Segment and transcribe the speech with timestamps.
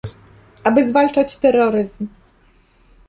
[0.63, 2.07] Aby zwalczać terroryzm